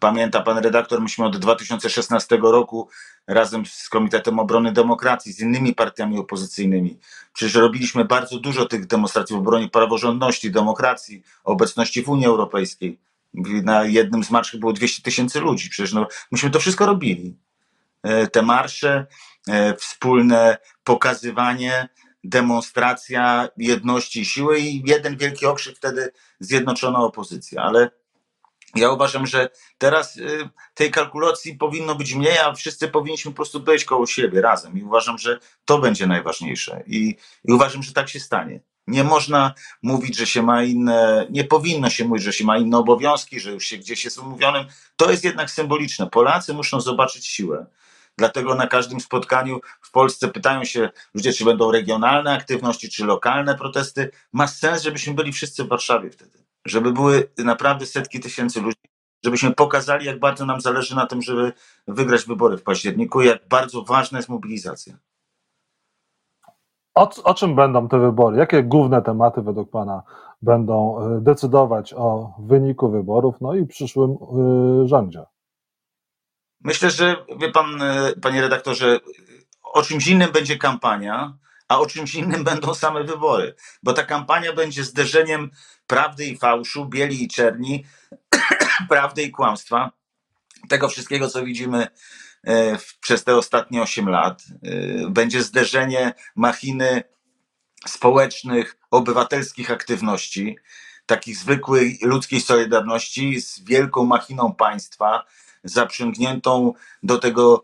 Pamięta 0.00 0.40
pan 0.40 0.58
redaktor, 0.58 1.00
myśmy 1.00 1.24
od 1.24 1.36
2016 1.36 2.38
roku 2.42 2.88
razem 3.26 3.66
z 3.66 3.88
Komitetem 3.88 4.38
Obrony 4.38 4.72
Demokracji, 4.72 5.32
z 5.32 5.40
innymi 5.40 5.74
partiami 5.74 6.18
opozycyjnymi, 6.18 6.98
przecież 7.32 7.54
robiliśmy 7.54 8.04
bardzo 8.04 8.38
dużo 8.38 8.66
tych 8.66 8.86
demonstracji 8.86 9.36
w 9.36 9.38
obronie 9.38 9.68
praworządności, 9.68 10.50
demokracji, 10.50 11.22
obecności 11.44 12.02
w 12.02 12.08
Unii 12.08 12.26
Europejskiej. 12.26 12.98
Na 13.62 13.84
jednym 13.84 14.24
z 14.24 14.30
marszów 14.30 14.60
było 14.60 14.72
200 14.72 15.02
tysięcy 15.02 15.40
ludzi. 15.40 15.70
Przecież 15.70 15.92
no, 15.92 16.08
myśmy 16.32 16.50
to 16.50 16.60
wszystko 16.60 16.86
robili. 16.86 17.36
E, 18.02 18.26
te 18.26 18.42
marsze, 18.42 19.06
e, 19.48 19.74
wspólne 19.74 20.56
pokazywanie, 20.84 21.88
demonstracja 22.24 23.48
jedności 23.56 24.20
i 24.20 24.24
siły 24.24 24.60
i 24.60 24.82
jeden 24.86 25.16
wielki 25.16 25.46
okrzyk 25.46 25.76
wtedy 25.76 26.12
zjednoczona 26.40 26.98
opozycja. 26.98 27.62
Ale 27.62 27.90
ja 28.74 28.90
uważam, 28.90 29.26
że 29.26 29.48
teraz 29.78 30.16
y, 30.16 30.48
tej 30.74 30.90
kalkulacji 30.90 31.54
powinno 31.54 31.94
być 31.94 32.14
mniej, 32.14 32.38
a 32.38 32.52
wszyscy 32.52 32.88
powinniśmy 32.88 33.30
po 33.30 33.36
prostu 33.36 33.60
być 33.60 33.84
koło 33.84 34.06
siebie 34.06 34.40
razem. 34.40 34.78
I 34.78 34.82
uważam, 34.82 35.18
że 35.18 35.38
to 35.64 35.78
będzie 35.78 36.06
najważniejsze. 36.06 36.82
I, 36.86 37.16
i 37.44 37.52
uważam, 37.52 37.82
że 37.82 37.92
tak 37.92 38.08
się 38.08 38.20
stanie. 38.20 38.60
Nie 38.86 39.04
można 39.04 39.54
mówić, 39.82 40.16
że 40.16 40.26
się 40.26 40.42
ma 40.42 40.62
inne, 40.62 41.26
nie 41.30 41.44
powinno 41.44 41.90
się 41.90 42.04
mówić, 42.04 42.24
że 42.24 42.32
się 42.32 42.44
ma 42.44 42.58
inne 42.58 42.78
obowiązki, 42.78 43.40
że 43.40 43.52
już 43.52 43.64
się 43.64 43.78
gdzieś 43.78 44.04
jest 44.04 44.18
umówionym. 44.18 44.66
To 44.96 45.10
jest 45.10 45.24
jednak 45.24 45.50
symboliczne. 45.50 46.06
Polacy 46.10 46.54
muszą 46.54 46.80
zobaczyć 46.80 47.26
siłę. 47.26 47.66
Dlatego 48.18 48.54
na 48.54 48.66
każdym 48.66 49.00
spotkaniu 49.00 49.60
w 49.80 49.90
Polsce 49.90 50.28
pytają 50.28 50.64
się 50.64 50.90
ludzie, 51.14 51.32
czy 51.32 51.44
będą 51.44 51.72
regionalne 51.72 52.32
aktywności, 52.32 52.90
czy 52.90 53.04
lokalne 53.04 53.54
protesty. 53.54 54.10
Ma 54.32 54.46
sens, 54.46 54.82
żebyśmy 54.82 55.14
byli 55.14 55.32
wszyscy 55.32 55.64
w 55.64 55.68
Warszawie 55.68 56.10
wtedy 56.10 56.43
żeby 56.64 56.92
były 56.92 57.30
naprawdę 57.38 57.86
setki 57.86 58.20
tysięcy 58.20 58.60
ludzi, 58.60 58.88
żebyśmy 59.24 59.54
pokazali, 59.54 60.06
jak 60.06 60.20
bardzo 60.20 60.46
nam 60.46 60.60
zależy 60.60 60.96
na 60.96 61.06
tym, 61.06 61.22
żeby 61.22 61.52
wygrać 61.88 62.24
wybory 62.24 62.56
w 62.56 62.62
październiku, 62.62 63.20
jak 63.20 63.48
bardzo 63.48 63.82
ważna 63.82 64.18
jest 64.18 64.28
mobilizacja. 64.28 64.98
O, 66.94 67.10
o 67.24 67.34
czym 67.34 67.54
będą 67.54 67.88
te 67.88 67.98
wybory? 67.98 68.38
Jakie 68.38 68.62
główne 68.62 69.02
tematy 69.02 69.42
według 69.42 69.70
Pana 69.70 70.02
będą 70.42 70.98
e, 70.98 71.20
decydować 71.20 71.94
o 71.94 72.34
wyniku 72.38 72.90
wyborów, 72.90 73.34
no 73.40 73.54
i 73.54 73.66
przyszłym 73.66 74.16
yy, 74.80 74.88
rządzie? 74.88 75.24
Myślę, 76.60 76.90
że 76.90 77.16
wie 77.38 77.50
pan, 77.52 77.82
e, 77.82 78.12
panie 78.22 78.40
redaktorze, 78.40 79.00
o 79.62 79.82
czymś 79.82 80.06
innym 80.06 80.32
będzie 80.32 80.58
kampania, 80.58 81.38
a 81.68 81.78
o 81.78 81.86
czymś 81.86 82.14
innym 82.14 82.44
będą 82.50 82.74
same 82.74 83.04
wybory, 83.04 83.54
bo 83.82 83.92
ta 83.92 84.02
kampania 84.02 84.52
będzie 84.52 84.84
zderzeniem 84.84 85.50
prawdy 85.86 86.24
i 86.24 86.38
fałszu, 86.38 86.86
bieli 86.86 87.24
i 87.24 87.28
czerni, 87.28 87.84
prawdy 88.88 89.22
i 89.22 89.30
kłamstwa, 89.30 89.92
tego 90.68 90.88
wszystkiego, 90.88 91.28
co 91.28 91.44
widzimy 91.44 91.86
e, 92.46 92.78
przez 93.00 93.24
te 93.24 93.36
ostatnie 93.36 93.82
8 93.82 94.08
lat. 94.08 94.42
E, 94.62 95.10
będzie 95.10 95.42
zderzenie 95.42 96.14
machiny 96.36 97.02
społecznych, 97.86 98.76
obywatelskich 98.90 99.70
aktywności, 99.70 100.56
takich 101.06 101.36
zwykłej 101.36 101.98
ludzkiej 102.02 102.40
solidarności 102.40 103.40
z 103.40 103.64
wielką 103.64 104.04
machiną 104.04 104.54
państwa, 104.54 105.24
zaprzęgniętą 105.64 106.72
do 107.02 107.18
tego 107.18 107.62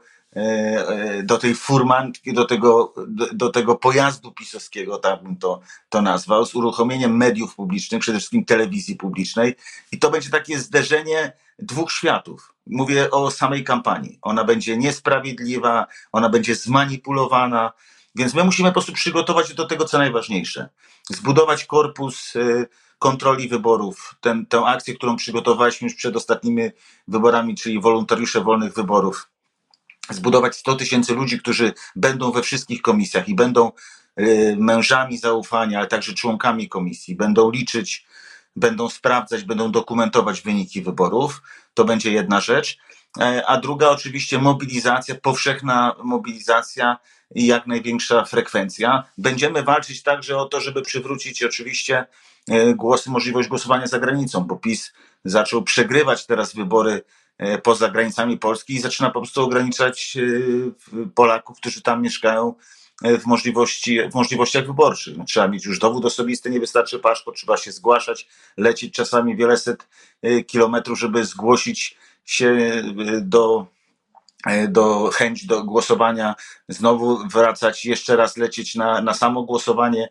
do 1.24 1.38
tej 1.38 1.54
furmanki, 1.54 2.32
do 2.32 2.44
tego, 2.44 2.94
do, 3.32 3.50
tego 3.50 3.76
pojazdu 3.76 4.32
pisowskiego, 4.32 4.98
tak 4.98 5.22
bym 5.22 5.36
to, 5.36 5.60
to 5.88 6.02
nazwał, 6.02 6.46
z 6.46 6.54
uruchomieniem 6.54 7.16
mediów 7.16 7.54
publicznych, 7.54 8.00
przede 8.00 8.18
wszystkim 8.18 8.44
telewizji 8.44 8.96
publicznej. 8.96 9.54
I 9.92 9.98
to 9.98 10.10
będzie 10.10 10.30
takie 10.30 10.58
zderzenie 10.58 11.32
dwóch 11.58 11.92
światów. 11.92 12.54
Mówię 12.66 13.10
o 13.10 13.30
samej 13.30 13.64
kampanii. 13.64 14.18
Ona 14.22 14.44
będzie 14.44 14.76
niesprawiedliwa, 14.76 15.86
ona 16.12 16.28
będzie 16.28 16.54
zmanipulowana, 16.54 17.72
więc 18.14 18.34
my 18.34 18.44
musimy 18.44 18.68
po 18.68 18.72
prostu 18.72 18.92
przygotować 18.92 19.48
się 19.48 19.54
do 19.54 19.66
tego, 19.66 19.84
co 19.84 19.98
najważniejsze. 19.98 20.68
Zbudować 21.10 21.64
korpus 21.64 22.36
e, 22.36 22.66
kontroli 22.98 23.48
wyborów. 23.48 24.14
Ten, 24.20 24.46
tę 24.46 24.62
akcję, 24.66 24.94
którą 24.94 25.16
przygotowaliśmy 25.16 25.88
już 25.88 25.94
przed 25.94 26.16
ostatnimi 26.16 26.62
wyborami, 27.08 27.54
czyli 27.54 27.80
wolontariusze 27.80 28.40
wolnych 28.40 28.74
wyborów 28.74 29.29
zbudować 30.10 30.56
100 30.56 30.76
tysięcy 30.76 31.14
ludzi, 31.14 31.38
którzy 31.38 31.72
będą 31.96 32.32
we 32.32 32.42
wszystkich 32.42 32.82
komisjach 32.82 33.28
i 33.28 33.34
będą 33.34 33.72
y, 34.20 34.56
mężami 34.58 35.18
zaufania, 35.18 35.78
ale 35.78 35.88
także 35.88 36.14
członkami 36.14 36.68
komisji, 36.68 37.16
będą 37.16 37.50
liczyć, 37.50 38.06
będą 38.56 38.88
sprawdzać, 38.88 39.44
będą 39.44 39.72
dokumentować 39.72 40.40
wyniki 40.40 40.82
wyborów. 40.82 41.42
To 41.74 41.84
będzie 41.84 42.12
jedna 42.12 42.40
rzecz. 42.40 42.78
E, 43.20 43.46
a 43.46 43.60
druga 43.60 43.88
oczywiście 43.88 44.38
mobilizacja, 44.38 45.14
powszechna 45.14 45.94
mobilizacja 46.04 46.96
i 47.34 47.46
jak 47.46 47.66
największa 47.66 48.24
frekwencja. 48.24 49.04
Będziemy 49.18 49.62
walczyć 49.62 50.02
także 50.02 50.38
o 50.38 50.44
to, 50.44 50.60
żeby 50.60 50.82
przywrócić 50.82 51.42
oczywiście 51.42 52.06
e, 52.48 52.74
głosy, 52.74 53.10
możliwość 53.10 53.48
głosowania 53.48 53.86
za 53.86 53.98
granicą, 53.98 54.40
bo 54.40 54.56
PiS 54.56 54.92
zaczął 55.24 55.62
przegrywać 55.62 56.26
teraz 56.26 56.54
wybory 56.54 57.02
E, 57.02 57.19
poza 57.62 57.88
granicami 57.88 58.38
Polski 58.38 58.74
i 58.74 58.80
zaczyna 58.80 59.10
po 59.10 59.20
prostu 59.20 59.42
ograniczać 59.42 60.16
e, 60.16 61.06
Polaków, 61.14 61.56
którzy 61.56 61.82
tam 61.82 62.02
mieszkają 62.02 62.54
e, 63.02 63.18
w, 63.18 63.26
możliwości, 63.26 63.98
w 64.10 64.14
możliwościach 64.14 64.66
wyborczych. 64.66 65.16
No, 65.16 65.24
trzeba 65.24 65.48
mieć 65.48 65.64
już 65.64 65.78
dowód 65.78 66.04
osobisty, 66.04 66.50
nie 66.50 66.60
wystarczy 66.60 66.98
paszport, 66.98 67.36
trzeba 67.36 67.56
się 67.56 67.72
zgłaszać, 67.72 68.28
lecieć 68.56 68.94
czasami 68.94 69.36
wiele 69.36 69.56
set 69.56 69.88
kilometrów, 70.46 70.98
żeby 70.98 71.24
zgłosić 71.24 71.98
się 72.24 72.82
do, 73.20 73.66
do 74.68 75.10
chęć 75.14 75.46
do 75.46 75.64
głosowania, 75.64 76.34
znowu 76.68 77.28
wracać, 77.28 77.84
jeszcze 77.84 78.16
raz 78.16 78.36
lecieć 78.36 78.74
na, 78.74 79.00
na 79.00 79.14
samo 79.14 79.42
głosowanie. 79.42 80.08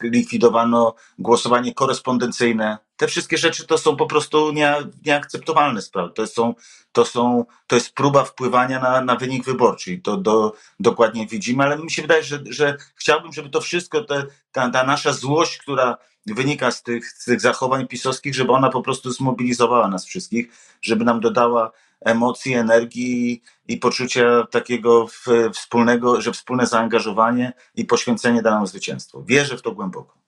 Zlikwidowano 0.00 0.94
głosowanie 1.18 1.74
korespondencyjne, 1.74 2.78
te 3.02 3.08
wszystkie 3.08 3.38
rzeczy 3.38 3.66
to 3.66 3.78
są 3.78 3.96
po 3.96 4.06
prostu 4.06 4.52
nie, 4.52 4.74
nieakceptowalne 5.06 5.82
sprawy. 5.82 6.12
To, 6.14 6.26
są, 6.26 6.54
to, 6.92 7.04
są, 7.04 7.44
to 7.66 7.76
jest 7.76 7.94
próba 7.94 8.24
wpływania 8.24 8.80
na, 8.80 9.00
na 9.00 9.16
wynik 9.16 9.44
wyborczy. 9.44 9.98
To 9.98 10.16
do, 10.16 10.52
dokładnie 10.80 11.26
widzimy, 11.26 11.64
ale 11.64 11.78
mi 11.78 11.90
się 11.90 12.02
wydaje, 12.02 12.22
że, 12.22 12.42
że 12.46 12.76
chciałbym, 12.94 13.32
żeby 13.32 13.50
to 13.50 13.60
wszystko, 13.60 14.04
te, 14.04 14.26
ta, 14.52 14.70
ta 14.70 14.84
nasza 14.84 15.12
złość, 15.12 15.58
która 15.58 15.98
wynika 16.26 16.70
z 16.70 16.82
tych, 16.82 17.08
z 17.08 17.24
tych 17.24 17.40
zachowań 17.40 17.86
pisowskich, 17.86 18.34
żeby 18.34 18.52
ona 18.52 18.70
po 18.70 18.82
prostu 18.82 19.10
zmobilizowała 19.10 19.88
nas 19.88 20.06
wszystkich, 20.06 20.52
żeby 20.82 21.04
nam 21.04 21.20
dodała 21.20 21.72
emocji, 22.00 22.54
energii 22.54 23.42
i 23.68 23.76
poczucia 23.76 24.46
takiego 24.50 25.06
wspólnego, 25.54 26.20
że 26.20 26.32
wspólne 26.32 26.66
zaangażowanie 26.66 27.52
i 27.74 27.84
poświęcenie 27.84 28.42
da 28.42 28.50
nam 28.50 28.66
zwycięstwo. 28.66 29.22
Wierzę 29.22 29.56
w 29.56 29.62
to 29.62 29.72
głęboko. 29.72 30.21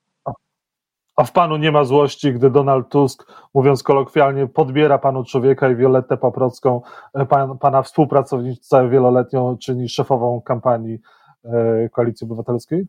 A 1.16 1.25
w 1.25 1.33
panu 1.33 1.56
nie 1.56 1.73
ma 1.73 1.85
złości, 1.85 2.33
gdy 2.33 2.50
Donald 2.50 2.88
Tusk, 2.88 3.33
mówiąc 3.54 3.83
kolokwialnie, 3.83 4.47
podbiera 4.47 4.99
panu 4.99 5.25
człowieka 5.25 5.71
i 5.71 5.76
Violettę 5.76 6.16
Paprocką, 6.16 6.83
e, 7.14 7.26
pan, 7.26 7.59
pana 7.59 7.83
współpracownicę 7.83 8.90
wieloletnią, 8.90 9.59
czyni 9.59 9.88
szefową 9.88 10.40
kampanii 10.40 10.99
e, 11.44 11.88
Koalicji 11.88 12.25
Obywatelskiej? 12.25 12.87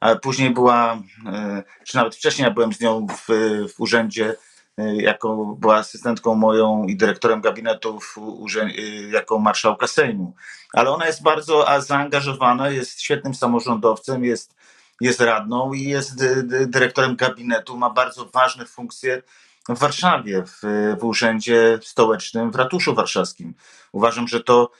ale 0.05 0.19
później 0.19 0.49
była, 0.49 1.01
e, 1.25 1.63
czy 1.83 1.95
nawet 1.95 2.15
wcześniej 2.15 2.45
ja 2.45 2.51
byłem 2.51 2.73
z 2.73 2.79
nią 2.79 3.07
w, 3.07 3.27
w 3.75 3.79
urzędzie, 3.81 4.35
e, 4.77 4.95
jako 4.95 5.55
była 5.59 5.75
asystentką 5.75 6.35
moją 6.35 6.83
i 6.83 6.95
dyrektorem 6.95 7.41
gabinetu 7.41 7.99
w 7.99 8.17
urzędzie, 8.17 9.07
jako 9.09 9.39
marszałka 9.39 9.87
Sejmu. 9.87 10.35
Ale 10.73 10.89
ona 10.89 11.07
jest 11.07 11.23
bardzo 11.23 11.65
zaangażowana, 11.79 12.69
jest 12.69 13.01
świetnym 13.01 13.33
samorządowcem, 13.33 14.23
jest, 14.23 14.55
jest 15.01 15.21
radną 15.21 15.73
i 15.73 15.83
jest 15.83 16.23
dyrektorem 16.67 17.15
gabinetu, 17.15 17.77
ma 17.77 17.89
bardzo 17.89 18.25
ważne 18.25 18.65
funkcje 18.65 19.21
w 19.69 19.79
Warszawie, 19.79 20.43
w, 20.45 20.61
w 20.99 21.03
urzędzie 21.03 21.79
stołecznym 21.83 22.51
w 22.51 22.55
ratuszu 22.55 22.95
warszawskim. 22.95 23.53
Uważam, 23.91 24.27
że 24.27 24.43
to 24.43 24.71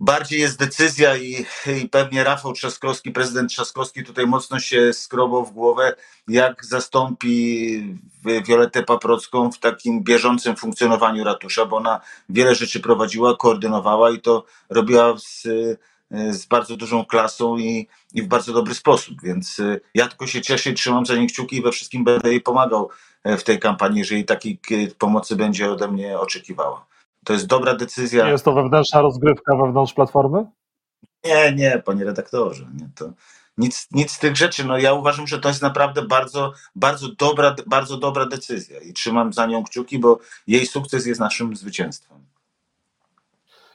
bardziej 0.00 0.40
jest 0.40 0.58
decyzja 0.58 1.16
i, 1.16 1.46
i 1.82 1.88
pewnie 1.88 2.24
Rafał 2.24 2.52
Trzaskowski, 2.52 3.10
prezydent 3.10 3.50
Trzaskowski 3.50 4.04
tutaj 4.04 4.26
mocno 4.26 4.60
się 4.60 4.92
skrobał 4.92 5.46
w 5.46 5.52
głowę, 5.52 5.94
jak 6.28 6.64
zastąpi 6.64 7.96
Violetę 8.46 8.82
Paprocką 8.82 9.52
w 9.52 9.58
takim 9.58 10.02
bieżącym 10.02 10.56
funkcjonowaniu 10.56 11.24
ratusza, 11.24 11.66
bo 11.66 11.76
ona 11.76 12.00
wiele 12.28 12.54
rzeczy 12.54 12.80
prowadziła, 12.80 13.36
koordynowała 13.36 14.10
i 14.10 14.20
to 14.20 14.44
robiła 14.70 15.18
z, 15.18 15.42
z 16.10 16.46
bardzo 16.46 16.76
dużą 16.76 17.04
klasą 17.04 17.56
i, 17.56 17.88
i 18.14 18.22
w 18.22 18.26
bardzo 18.26 18.52
dobry 18.52 18.74
sposób, 18.74 19.22
więc 19.22 19.60
ja 19.94 20.08
tylko 20.08 20.26
się 20.26 20.40
cieszę 20.40 20.70
i 20.70 20.74
trzymam 20.74 21.06
za 21.06 21.14
nie 21.14 21.26
kciuki 21.26 21.56
i 21.56 21.62
we 21.62 21.72
wszystkim 21.72 22.04
będę 22.04 22.30
jej 22.30 22.40
pomagał 22.40 22.90
w 23.24 23.42
tej 23.42 23.58
kampanii, 23.58 23.98
jeżeli 23.98 24.24
takiej 24.24 24.58
pomocy 24.98 25.36
będzie 25.36 25.70
ode 25.70 25.88
mnie 25.88 26.18
oczekiwała. 26.18 26.89
To 27.24 27.32
jest 27.32 27.46
dobra 27.46 27.74
decyzja. 27.74 28.28
Jest 28.28 28.44
to 28.44 28.52
wewnętrzna 28.52 29.00
rozgrywka 29.00 29.56
wewnątrz 29.56 29.92
platformy? 29.92 30.46
Nie, 31.24 31.52
nie, 31.52 31.82
panie 31.84 32.04
redaktorze. 32.04 32.66
Nie, 32.74 32.88
to 32.94 33.12
nic, 33.58 33.88
nic 33.92 34.12
z 34.12 34.18
tych 34.18 34.36
rzeczy. 34.36 34.64
No 34.64 34.78
ja 34.78 34.92
uważam, 34.92 35.26
że 35.26 35.38
to 35.38 35.48
jest 35.48 35.62
naprawdę 35.62 36.02
bardzo, 36.02 36.52
bardzo 36.74 37.08
dobra, 37.18 37.54
bardzo 37.66 37.96
dobra 37.96 38.26
decyzja 38.26 38.80
i 38.80 38.92
trzymam 38.92 39.32
za 39.32 39.46
nią 39.46 39.64
kciuki, 39.64 39.98
bo 39.98 40.18
jej 40.46 40.66
sukces 40.66 41.06
jest 41.06 41.20
naszym 41.20 41.56
zwycięstwem. 41.56 42.18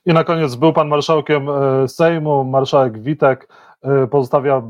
I 0.05 0.13
na 0.13 0.23
koniec 0.23 0.55
był 0.55 0.73
pan 0.73 0.87
marszałkiem 0.87 1.49
e, 1.49 1.87
Sejmu, 1.87 2.43
marszałek 2.43 3.01
Witek 3.01 3.47
pozostawia 4.11 4.55
e, 4.57 4.61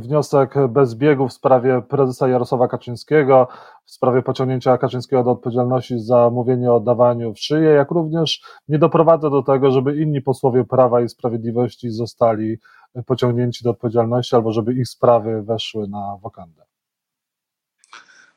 wniosek 0.00 0.54
bez 0.68 0.94
biegu 0.94 1.28
w 1.28 1.32
sprawie 1.32 1.82
prezesa 1.88 2.28
Jarosława 2.28 2.68
Kaczyńskiego, 2.68 3.48
w 3.84 3.90
sprawie 3.90 4.22
pociągnięcia 4.22 4.78
Kaczyńskiego 4.78 5.24
do 5.24 5.30
odpowiedzialności 5.30 6.00
za 6.00 6.30
mówienie 6.30 6.70
o 6.70 6.76
oddawaniu 6.76 7.34
w 7.34 7.38
szyję, 7.38 7.70
jak 7.70 7.90
również 7.90 8.42
nie 8.68 8.78
doprowadza 8.78 9.30
do 9.30 9.42
tego, 9.42 9.70
żeby 9.70 9.96
inni 9.96 10.22
posłowie 10.22 10.64
Prawa 10.64 11.00
i 11.00 11.08
Sprawiedliwości 11.08 11.90
zostali 11.90 12.58
pociągnięci 13.06 13.64
do 13.64 13.70
odpowiedzialności 13.70 14.36
albo 14.36 14.52
żeby 14.52 14.74
ich 14.74 14.88
sprawy 14.88 15.42
weszły 15.42 15.88
na 15.88 16.16
wokandę. 16.22 16.62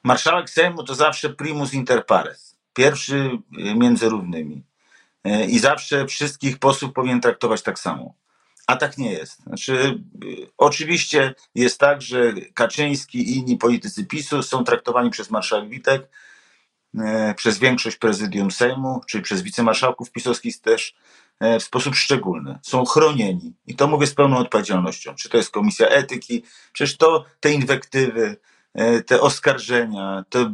Marszałek 0.03 0.49
Sejmu 0.49 0.83
to 0.83 0.95
zawsze 0.95 1.29
primus 1.29 1.73
inter 1.73 2.05
pares, 2.05 2.57
pierwszy 2.73 3.29
między 3.75 4.09
równymi 4.09 4.63
E, 5.23 5.45
i 5.45 5.59
zawsze 5.59 6.05
wszystkich 6.05 6.59
posłów 6.59 6.93
powinien 6.93 7.21
traktować 7.21 7.61
tak 7.61 7.79
samo. 7.79 8.13
A 8.71 8.75
tak 8.75 8.97
nie 8.97 9.11
jest. 9.11 9.43
Znaczy, 9.43 9.99
y, 10.23 10.47
oczywiście 10.57 11.33
jest 11.55 11.79
tak, 11.79 12.01
że 12.01 12.33
Kaczyński 12.53 13.19
i 13.19 13.37
inni 13.37 13.57
politycy 13.57 14.05
PiSu 14.05 14.43
są 14.43 14.63
traktowani 14.63 15.09
przez 15.09 15.29
marszałek 15.29 15.69
Witek, 15.69 16.09
e, 16.99 17.33
przez 17.33 17.59
większość 17.59 17.97
prezydium 17.97 18.51
Sejmu, 18.51 19.01
czyli 19.07 19.23
przez 19.23 19.41
wicemarszałków 19.41 20.11
pisowskich 20.11 20.61
też 20.61 20.95
e, 21.39 21.59
w 21.59 21.63
sposób 21.63 21.95
szczególny. 21.95 22.59
Są 22.61 22.85
chronieni. 22.85 23.53
I 23.67 23.75
to 23.75 23.87
mówię 23.87 24.07
z 24.07 24.13
pełną 24.13 24.37
odpowiedzialnością. 24.37 25.15
Czy 25.15 25.29
to 25.29 25.37
jest 25.37 25.51
komisja 25.51 25.87
etyki, 25.87 26.43
przecież 26.73 26.97
to 26.97 27.25
te 27.39 27.51
inwektywy, 27.53 28.37
E, 28.73 29.01
te 29.03 29.21
oskarżenia, 29.21 30.25
te 30.29 30.53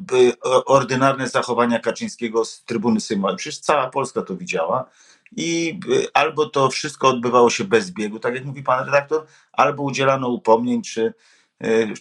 ordynarne 0.65 1.29
zachowania 1.29 1.79
Kaczyńskiego 1.79 2.45
z 2.45 2.63
trybuny 2.63 2.99
sejmowej. 2.99 3.37
Przecież 3.37 3.59
cała 3.59 3.89
Polska 3.89 4.21
to 4.21 4.35
widziała 4.35 4.89
i 5.35 5.79
albo 6.13 6.49
to 6.49 6.69
wszystko 6.69 7.07
odbywało 7.07 7.49
się 7.49 7.63
bez 7.63 7.91
biegu, 7.91 8.19
tak 8.19 8.35
jak 8.35 8.45
mówi 8.45 8.63
pan 8.63 8.85
redaktor, 8.85 9.25
albo 9.53 9.83
udzielano 9.83 10.27
upomnień, 10.27 10.81
czy, 10.81 11.13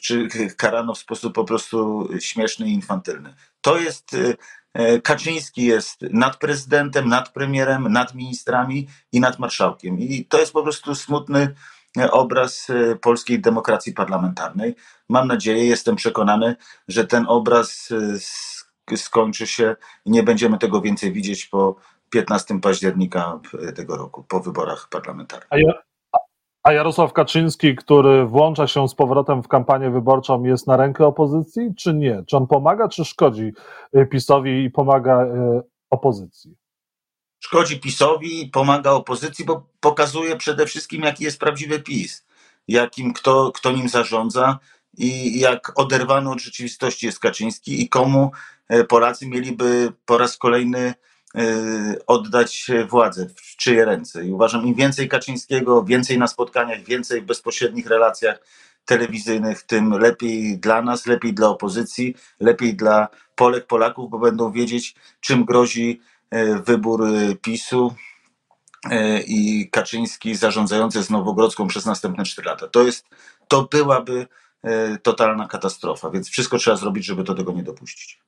czy 0.00 0.28
karano 0.56 0.94
w 0.94 0.98
sposób 0.98 1.34
po 1.34 1.44
prostu 1.44 2.08
śmieszny 2.20 2.68
i 2.68 2.72
infantylny. 2.72 3.34
To 3.60 3.78
jest 3.78 4.16
Kaczyński 5.02 5.64
jest 5.64 6.02
nad 6.02 6.36
prezydentem, 6.36 7.08
nad 7.08 7.32
premierem, 7.32 7.92
nad 7.92 8.14
ministrami 8.14 8.88
i 9.12 9.20
nad 9.20 9.38
marszałkiem. 9.38 9.98
I 9.98 10.24
to 10.24 10.40
jest 10.40 10.52
po 10.52 10.62
prostu 10.62 10.94
smutny 10.94 11.54
obraz 12.10 12.66
polskiej 13.00 13.40
demokracji 13.40 13.92
parlamentarnej. 13.92 14.74
Mam 15.08 15.28
nadzieję, 15.28 15.66
jestem 15.66 15.96
przekonany, 15.96 16.56
że 16.88 17.04
ten 17.04 17.24
obraz 17.28 17.88
skończy 18.96 19.46
się 19.46 19.76
i 20.04 20.10
nie 20.10 20.22
będziemy 20.22 20.58
tego 20.58 20.80
więcej 20.80 21.12
widzieć 21.12 21.46
po 21.46 21.76
15 22.10 22.60
października 22.60 23.40
tego 23.76 23.96
roku, 23.96 24.24
po 24.28 24.40
wyborach 24.40 24.88
parlamentarnych. 24.90 25.48
A, 25.50 25.58
ja, 25.58 25.72
a 26.62 26.72
Jarosław 26.72 27.12
Kaczyński, 27.12 27.76
który 27.76 28.26
włącza 28.26 28.66
się 28.66 28.88
z 28.88 28.94
powrotem 28.94 29.42
w 29.42 29.48
kampanię 29.48 29.90
wyborczą, 29.90 30.44
jest 30.44 30.66
na 30.66 30.76
rękę 30.76 31.06
opozycji, 31.06 31.74
czy 31.76 31.94
nie? 31.94 32.22
Czy 32.26 32.36
on 32.36 32.46
pomaga, 32.46 32.88
czy 32.88 33.04
szkodzi 33.04 33.52
e, 33.92 34.06
PiSowi 34.06 34.64
i 34.64 34.70
pomaga 34.70 35.26
opozycji? 35.90 36.56
szkodzi 37.46 37.80
PiSowi, 37.80 38.50
pomaga 38.52 38.90
opozycji, 38.90 39.44
bo 39.44 39.68
pokazuje 39.80 40.36
przede 40.36 40.66
wszystkim, 40.66 41.02
jaki 41.02 41.24
jest 41.24 41.40
prawdziwy 41.40 41.80
PiS, 41.80 42.26
jakim 42.68 43.12
kto, 43.12 43.52
kto 43.54 43.72
nim 43.72 43.88
zarządza 43.88 44.58
i 44.98 45.40
jak 45.40 45.72
oderwany 45.74 46.30
od 46.30 46.40
rzeczywistości 46.40 47.06
jest 47.06 47.20
Kaczyński 47.20 47.82
i 47.82 47.88
komu 47.88 48.30
e, 48.68 48.84
Polacy 48.84 49.26
mieliby 49.26 49.92
po 50.04 50.18
raz 50.18 50.36
kolejny 50.36 50.78
e, 50.78 50.94
oddać 52.06 52.70
władzę, 52.88 53.26
w 53.36 53.56
czyje 53.56 53.84
ręce. 53.84 54.24
I 54.24 54.32
uważam, 54.32 54.66
im 54.66 54.74
więcej 54.74 55.08
Kaczyńskiego, 55.08 55.84
więcej 55.84 56.18
na 56.18 56.26
spotkaniach, 56.26 56.82
więcej 56.82 57.22
w 57.22 57.24
bezpośrednich 57.24 57.86
relacjach 57.86 58.38
telewizyjnych, 58.84 59.62
tym 59.62 59.90
lepiej 59.90 60.58
dla 60.58 60.82
nas, 60.82 61.06
lepiej 61.06 61.34
dla 61.34 61.48
opozycji, 61.48 62.14
lepiej 62.40 62.74
dla 62.74 63.08
Polek, 63.34 63.66
Polaków, 63.66 64.10
bo 64.10 64.18
będą 64.18 64.52
wiedzieć, 64.52 64.94
czym 65.20 65.44
grozi 65.44 66.00
E, 66.30 66.62
wybór 66.62 67.04
e, 67.04 67.34
PiSu 67.34 67.94
i 69.26 69.68
Kaczyński 69.70 70.34
zarządzający 70.34 71.02
z 71.02 71.10
Nowogrodzką 71.10 71.66
przez 71.66 71.86
następne 71.86 72.24
4 72.24 72.48
lata. 72.48 72.68
To, 72.68 72.82
jest, 72.82 73.06
to 73.48 73.68
byłaby 73.70 74.26
totalna 75.02 75.48
katastrofa, 75.48 76.10
więc 76.10 76.28
wszystko 76.28 76.58
trzeba 76.58 76.76
zrobić, 76.76 77.04
żeby 77.04 77.24
do 77.24 77.34
tego 77.34 77.52
nie 77.52 77.62
dopuścić. 77.62 78.20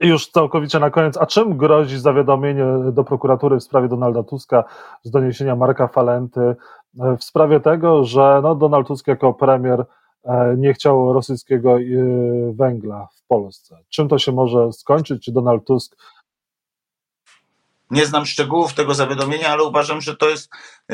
Już 0.00 0.30
całkowicie 0.30 0.78
na 0.78 0.90
koniec, 0.90 1.16
a 1.16 1.26
czym 1.26 1.56
grozi 1.56 2.00
zawiadomienie 2.00 2.64
do 2.92 3.04
prokuratury 3.04 3.56
w 3.56 3.62
sprawie 3.62 3.88
Donalda 3.88 4.22
Tuska 4.22 4.64
z 5.02 5.10
doniesienia 5.10 5.56
Marka 5.56 5.88
Falenty 5.88 6.56
w 6.94 7.24
sprawie 7.24 7.60
tego, 7.60 8.04
że 8.04 8.40
no 8.42 8.54
Donald 8.54 8.86
Tusk 8.86 9.06
jako 9.06 9.34
premier 9.34 9.84
nie 10.56 10.74
chciał 10.74 11.12
rosyjskiego 11.12 11.76
węgla 12.52 13.08
w 13.12 13.26
Polsce? 13.26 13.76
Czym 13.88 14.08
to 14.08 14.18
się 14.18 14.32
może 14.32 14.72
skończyć? 14.72 15.24
Czy 15.24 15.32
Donald 15.32 15.64
Tusk 15.64 15.96
nie 17.90 18.06
znam 18.06 18.26
szczegółów 18.26 18.74
tego 18.74 18.94
zawiadomienia, 18.94 19.48
ale 19.48 19.64
uważam, 19.64 20.00
że 20.00 20.16
to 20.16 20.28
jest 20.28 20.50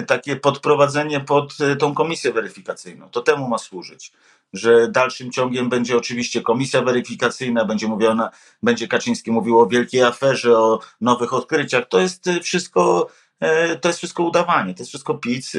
takie 0.06 0.36
podprowadzenie 0.36 1.20
pod 1.20 1.60
e, 1.60 1.76
tą 1.76 1.94
komisję 1.94 2.32
weryfikacyjną. 2.32 3.10
To 3.10 3.22
temu 3.22 3.48
ma 3.48 3.58
służyć. 3.58 4.12
Że 4.52 4.88
dalszym 4.88 5.32
ciągiem 5.32 5.68
będzie 5.68 5.96
oczywiście 5.96 6.42
komisja 6.42 6.82
weryfikacyjna, 6.82 7.64
będzie 7.64 7.88
mówiona, 7.88 8.30
będzie 8.62 8.88
Kaczyński 8.88 9.32
mówił 9.32 9.58
o 9.58 9.66
wielkiej 9.66 10.02
aferze, 10.02 10.58
o 10.58 10.80
nowych 11.00 11.34
odkryciach. 11.34 11.88
To 11.88 12.00
jest 12.00 12.26
e, 12.26 12.40
wszystko, 12.40 13.08
e, 13.40 13.76
to 13.76 13.88
jest 13.88 13.98
wszystko 13.98 14.22
udawanie, 14.22 14.74
to 14.74 14.80
jest 14.80 14.90
wszystko 14.90 15.14
pic, 15.14 15.52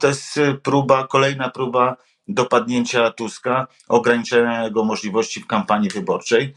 to 0.00 0.08
jest 0.08 0.40
próba, 0.62 1.06
kolejna 1.06 1.50
próba 1.50 1.96
dopadnięcia 2.28 3.10
Tuska, 3.10 3.66
ograniczenia 3.88 4.64
jego 4.64 4.84
możliwości 4.84 5.40
w 5.40 5.46
kampanii 5.46 5.90
wyborczej 5.90 6.54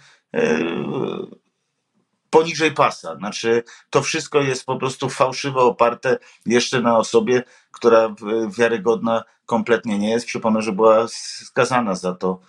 poniżej 2.33 2.71
pasa. 2.71 3.15
Znaczy, 3.15 3.63
to 3.89 4.01
wszystko 4.01 4.41
jest 4.41 4.65
po 4.65 4.77
prostu 4.77 5.09
fałszywe, 5.09 5.59
oparte 5.59 6.17
jeszcze 6.45 6.81
na 6.81 6.97
osobie, 6.97 7.43
która 7.71 8.15
wiarygodna 8.57 9.23
kompletnie 9.45 9.99
nie 9.99 10.09
jest. 10.09 10.25
Przypomnę, 10.25 10.61
że 10.61 10.71
była 10.71 11.07
skazana 11.07 11.95
za 11.95 12.15
to, 12.15 12.39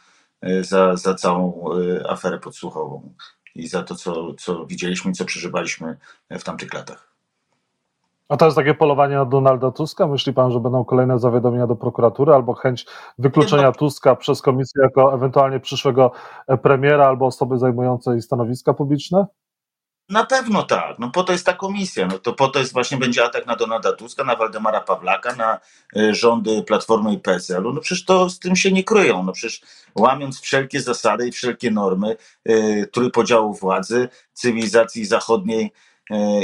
e, 0.43 0.65
za, 0.65 0.97
za 0.97 1.15
całą 1.15 1.65
e, 2.01 2.11
aferę 2.11 2.39
podsłuchową 2.39 3.15
i 3.55 3.69
za 3.69 3.83
to, 3.83 3.95
co, 3.95 4.35
co 4.35 4.67
widzieliśmy 4.67 5.11
i 5.11 5.15
co 5.15 5.25
przeżywaliśmy 5.25 5.99
w 6.31 6.45
tamtych 6.45 6.75
latach. 6.75 7.15
A 8.29 8.37
to 8.37 8.45
jest 8.45 8.57
takie 8.57 8.75
polowanie 8.75 9.17
na 9.17 9.25
Donalda 9.25 9.71
Tuska? 9.71 10.07
Myśli 10.07 10.33
pan, 10.33 10.51
że 10.51 10.61
będą 10.61 10.85
kolejne 10.85 11.19
zawiadomienia 11.19 11.67
do 11.67 11.77
prokuratury 11.77 12.33
albo 12.33 12.55
chęć 12.55 12.87
wykluczenia 13.19 13.73
Tuska 13.73 14.17
przez 14.17 14.43
komisję 14.43 14.83
jako 14.83 15.15
ewentualnie 15.15 15.61
przyszłego 15.61 16.13
premiera 16.63 17.07
albo 17.07 17.27
osoby 17.27 17.59
zajmującej 17.59 18.23
stanowiska 18.23 18.75
publiczne? 18.75 19.27
Na 20.09 20.27
pewno 20.27 20.63
tak. 20.63 20.99
No 20.99 21.11
po 21.11 21.25
to 21.25 21.33
jest 21.33 21.47
ta 21.47 21.53
komisja. 21.53 22.07
No 22.07 22.19
to 22.19 22.33
po 22.33 22.49
to 22.49 22.59
jest 22.59 22.73
właśnie 22.73 22.99
będzie 22.99 23.25
atak 23.25 23.47
na 23.47 23.57
Donalda 23.57 23.93
Tuska, 23.93 24.25
na 24.25 24.37
Waldemara 24.37 24.81
Pawlaka, 24.81 25.35
na 25.35 25.61
y, 25.97 26.15
rządy 26.15 26.63
Platformy 26.63 27.13
i 27.13 27.19
PSL-u. 27.19 27.73
No 27.73 27.81
przecież 27.81 28.05
to 28.05 28.31
z 28.31 28.39
tym 28.39 28.57
się 28.57 28.73
nie 28.73 28.85
kryją. 28.85 29.23
No 29.23 29.33
przecież 29.33 29.61
łamiąc 29.95 30.41
wszelkie 30.41 30.81
zasady 30.81 31.29
i 31.29 31.33
wszelkie 31.33 31.71
normy 31.71 32.17
y, 32.49 32.89
trójpodziału 32.93 33.55
władzy, 33.55 34.09
cywilizacji 34.33 35.05
zachodniej, 35.05 35.73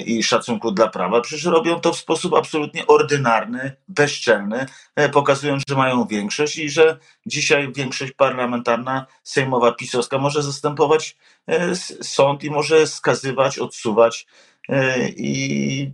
i 0.06 0.22
szacunku 0.22 0.72
dla 0.72 0.88
prawa, 0.88 1.20
przecież 1.20 1.44
robią 1.44 1.80
to 1.80 1.92
w 1.92 1.96
sposób 1.96 2.34
absolutnie 2.34 2.86
ordynarny, 2.86 3.76
bezczelny, 3.88 4.66
e, 4.96 5.08
pokazując, 5.08 5.62
że 5.68 5.76
mają 5.76 6.06
większość 6.06 6.58
i 6.58 6.70
że 6.70 6.98
dzisiaj 7.26 7.72
większość 7.72 8.12
parlamentarna, 8.12 9.06
sejmowa, 9.22 9.72
pisowska 9.72 10.18
może 10.18 10.42
zastępować 10.42 11.16
e, 11.46 11.74
sąd 12.02 12.44
i 12.44 12.50
może 12.50 12.86
skazywać, 12.86 13.58
odsuwać 13.58 14.26
i, 15.16 15.92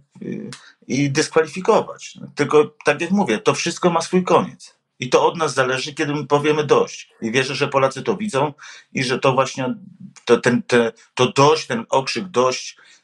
i 0.87 1.11
dyskwalifikować. 1.11 2.19
Tylko 2.35 2.75
tak 2.85 3.01
jak 3.01 3.11
mówię, 3.11 3.39
to 3.39 3.55
wszystko 3.55 3.91
ma 3.91 4.01
swój 4.01 4.25
koniec. 4.25 4.77
I 4.99 5.09
to 5.09 5.27
od 5.27 5.37
nas 5.37 5.55
zależy, 5.55 5.95
kiedy 5.95 6.15
my 6.15 6.27
powiemy 6.27 6.65
dość. 6.65 7.11
I 7.23 7.33
wierzę, 7.33 7.55
że 7.55 7.69
Polacy 7.69 8.03
to 8.03 8.17
widzą 8.17 8.53
i 8.93 9.05
że 9.05 9.19
to 9.19 9.33
właśnie 9.33 9.75
to, 10.25 10.41
ten, 10.41 10.63
te, 10.63 10.93
to 11.15 11.33
dość, 11.33 11.67
ten 11.67 11.87
okrzyk 11.91 12.29
dość 12.29 12.77
E, 12.77 12.96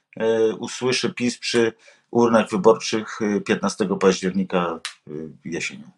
usłyszy 0.59 1.15
PiS 1.15 1.39
przy 1.39 1.73
urnach 2.11 2.51
wyborczych 2.51 3.19
15 3.47 3.85
e, 3.85 3.99
października 3.99 4.81
e, 5.09 5.13
jesienią. 5.45 5.91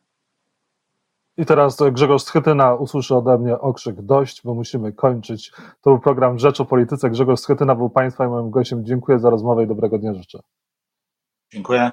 I 1.36 1.46
teraz 1.46 1.76
Grzegorz 1.92 2.22
Schetyna 2.22 2.74
usłyszy 2.74 3.14
ode 3.14 3.38
mnie 3.38 3.58
okrzyk 3.58 4.02
dość, 4.02 4.42
bo 4.44 4.54
musimy 4.54 4.92
kończyć. 4.92 5.52
To 5.80 5.90
był 5.90 5.98
program 5.98 6.38
Rzecz 6.38 6.60
o 6.60 6.64
Polityce. 6.64 7.10
Grzegorz 7.10 7.40
Schetyna 7.40 7.74
był 7.74 7.90
Państwa 7.90 8.24
i 8.24 8.28
moim 8.28 8.50
gościem. 8.50 8.84
Dziękuję 8.84 9.18
za 9.18 9.30
rozmowę 9.30 9.64
i 9.64 9.66
dobrego 9.66 9.98
dnia 9.98 10.14
życzę. 10.14 10.38
Dziękuję. 11.52 11.90